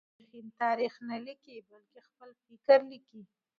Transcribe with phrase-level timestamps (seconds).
[0.09, 3.21] مورخين تاريخ نه ليکي بلکې خپل فکر ليکي.